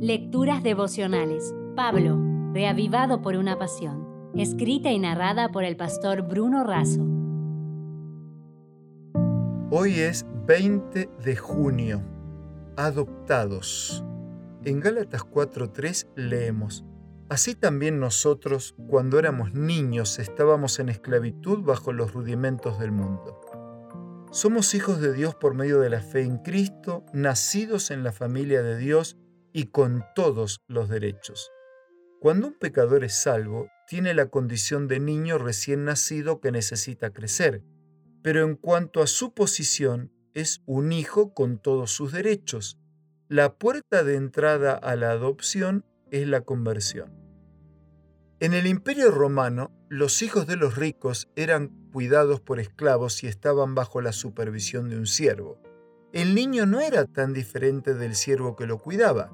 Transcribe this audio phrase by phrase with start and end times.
[0.00, 1.54] Lecturas devocionales.
[1.74, 2.20] Pablo,
[2.52, 4.30] reavivado por una pasión.
[4.36, 7.00] Escrita y narrada por el pastor Bruno Razo.
[9.70, 12.02] Hoy es 20 de junio.
[12.76, 14.04] Adoptados.
[14.66, 16.84] En Gálatas 4:3 leemos,
[17.30, 23.40] Así también nosotros, cuando éramos niños, estábamos en esclavitud bajo los rudimentos del mundo.
[24.30, 28.62] Somos hijos de Dios por medio de la fe en Cristo, nacidos en la familia
[28.62, 29.16] de Dios
[29.56, 31.50] y con todos los derechos.
[32.20, 37.62] Cuando un pecador es salvo, tiene la condición de niño recién nacido que necesita crecer,
[38.22, 42.78] pero en cuanto a su posición, es un hijo con todos sus derechos.
[43.28, 47.14] La puerta de entrada a la adopción es la conversión.
[48.40, 53.74] En el Imperio Romano, los hijos de los ricos eran cuidados por esclavos y estaban
[53.74, 55.62] bajo la supervisión de un siervo.
[56.12, 59.32] El niño no era tan diferente del siervo que lo cuidaba.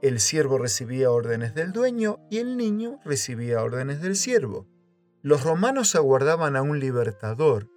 [0.00, 4.68] El siervo recibía órdenes del dueño y el niño recibía órdenes del siervo.
[5.22, 7.68] Los romanos aguardaban a un libertador.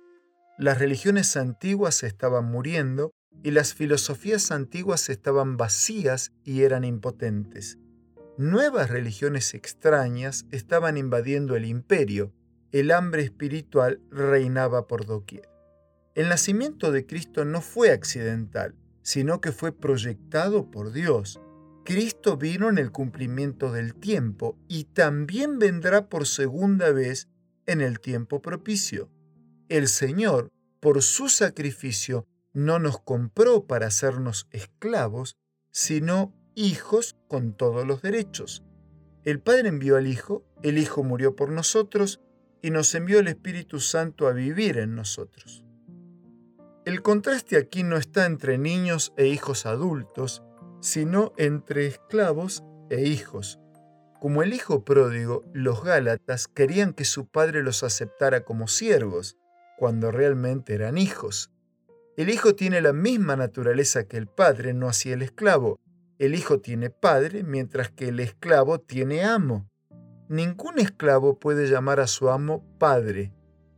[0.59, 7.79] Las religiones antiguas estaban muriendo y las filosofías antiguas estaban vacías y eran impotentes.
[8.37, 12.31] Nuevas religiones extrañas estaban invadiendo el imperio.
[12.71, 15.49] El hambre espiritual reinaba por doquier.
[16.13, 21.41] El nacimiento de Cristo no fue accidental, sino que fue proyectado por Dios.
[21.83, 27.27] Cristo vino en el cumplimiento del tiempo y también vendrá por segunda vez
[27.65, 29.09] en el tiempo propicio.
[29.67, 35.37] El Señor, por su sacrificio, no nos compró para hacernos esclavos,
[35.71, 38.63] sino hijos con todos los derechos.
[39.23, 42.21] El Padre envió al Hijo, el Hijo murió por nosotros
[42.61, 45.63] y nos envió el Espíritu Santo a vivir en nosotros.
[46.85, 50.43] El contraste aquí no está entre niños e hijos adultos,
[50.81, 53.59] sino entre esclavos e hijos.
[54.19, 59.37] Como el hijo pródigo, los Gálatas querían que su padre los aceptara como siervos,
[59.77, 61.51] cuando realmente eran hijos.
[62.17, 65.79] El hijo tiene la misma naturaleza que el padre, no así el esclavo,
[66.19, 69.67] el hijo tiene padre, mientras que el esclavo tiene amo.
[70.29, 73.33] Ningún esclavo puede llamar a su amo padre.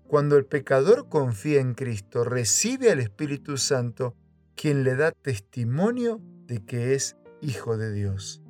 [0.07, 4.15] Cuando el pecador confía en Cristo, recibe al Espíritu Santo,
[4.55, 8.41] quien le da testimonio de que es hijo de Dios.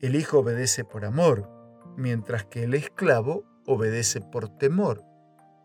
[0.00, 1.50] El hijo obedece por amor,
[1.96, 5.02] mientras que el esclavo obedece por temor.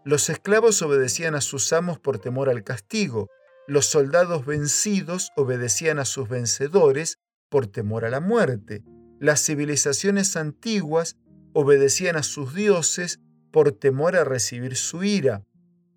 [0.04, 3.30] Los esclavos obedecían a sus amos por temor al castigo,
[3.68, 8.84] los soldados vencidos obedecían a sus vencedores por temor a la muerte.
[9.20, 11.18] Las civilizaciones antiguas
[11.54, 13.20] obedecían a sus dioses
[13.52, 15.44] por temor a recibir su ira.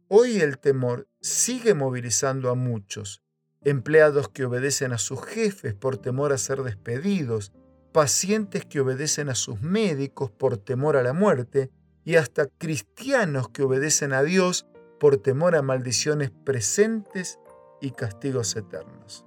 [0.08, 3.23] Hoy el temor sigue movilizando a muchos.
[3.64, 7.52] Empleados que obedecen a sus jefes por temor a ser despedidos,
[7.92, 11.70] pacientes que obedecen a sus médicos por temor a la muerte,
[12.04, 14.66] y hasta cristianos que obedecen a Dios
[15.00, 17.38] por temor a maldiciones presentes
[17.80, 19.24] y castigos eternos.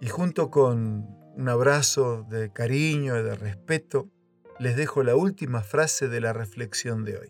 [0.00, 1.06] Y junto con
[1.36, 4.10] un abrazo de cariño y de respeto,
[4.58, 7.28] les dejo la última frase de la reflexión de hoy.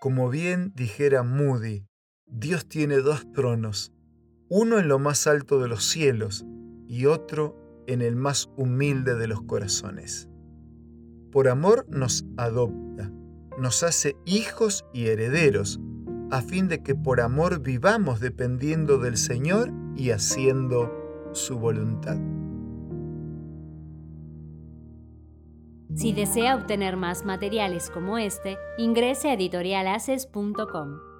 [0.00, 1.86] Como bien dijera Moody,
[2.26, 3.92] Dios tiene dos tronos,
[4.48, 6.44] uno en lo más alto de los cielos
[6.88, 7.56] y otro
[7.86, 10.28] en el más humilde de los corazones.
[11.30, 13.10] Por amor nos adopta,
[13.58, 15.80] nos hace hijos y herederos,
[16.30, 20.90] a fin de que por amor vivamos dependiendo del Señor y haciendo
[21.32, 22.16] su voluntad.
[25.94, 31.13] Si desea obtener más materiales como este, ingrese a editorialaces.com.